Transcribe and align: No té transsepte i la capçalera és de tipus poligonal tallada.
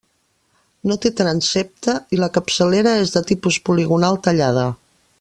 No 0.91 0.95
té 1.03 1.11
transsepte 1.19 1.95
i 2.17 2.19
la 2.23 2.31
capçalera 2.39 2.95
és 3.05 3.15
de 3.19 3.25
tipus 3.33 3.61
poligonal 3.71 4.23
tallada. 4.29 4.69